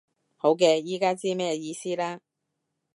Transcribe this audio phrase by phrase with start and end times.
[0.35, 2.21] 好嘅，依家知咩意思啦